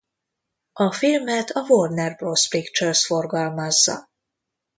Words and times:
A 0.73 0.91
filmet 0.93 1.49
a 1.49 1.65
Warner 1.67 2.15
Bros. 2.15 2.47
Pictures 2.47 3.05
forgalmazza. 3.05 4.09